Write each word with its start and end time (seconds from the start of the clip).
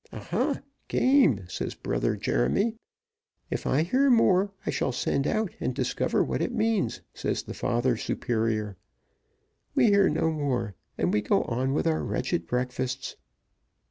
'Aha! 0.11 0.59
game,' 0.87 1.45
says 1.47 1.75
Brother 1.75 2.15
Jeremy. 2.15 2.73
'If 3.51 3.67
I 3.67 3.83
hear 3.83 4.09
more, 4.09 4.51
I 4.65 4.71
shall 4.71 4.91
send 4.91 5.27
out 5.27 5.51
and 5.59 5.75
discover 5.75 6.23
what 6.23 6.41
it 6.41 6.51
means,' 6.51 7.01
says 7.13 7.43
the 7.43 7.53
father 7.53 7.95
superior. 7.95 8.77
We 9.75 9.89
hear 9.91 10.09
no 10.09 10.31
more, 10.31 10.73
and 10.97 11.13
we 11.13 11.21
go 11.21 11.43
on 11.43 11.73
with 11.75 11.85
our 11.85 12.03
wretched 12.03 12.47
breakfasts." 12.47 13.15